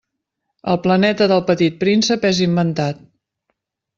El 0.75 0.79
planeta 0.85 1.27
del 1.33 1.43
Petit 1.51 1.77
Príncep 1.85 2.27
és 2.31 2.39
inventat. 2.47 3.07